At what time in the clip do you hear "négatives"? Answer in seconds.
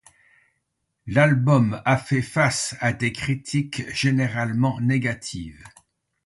4.81-5.63